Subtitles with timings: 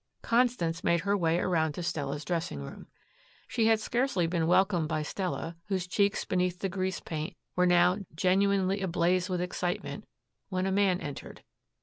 [0.23, 2.87] Constance made her way around to Stella's dressing room.
[3.47, 7.99] She had scarcely been welcomed by Stella, whose cheeks beneath the grease paint were now
[8.15, 10.07] genuinely ablaze with excitement,
[10.49, 11.43] when a man entered.